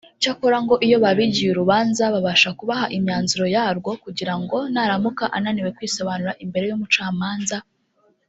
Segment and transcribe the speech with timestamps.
[0.21, 6.65] Cyakora ngo iyo babigiye urubanza babasha kubaha imyanzuro yarwo kugira ngo naramuka ananiwe kwisobanura imbere
[6.67, 7.57] y’Umucamanza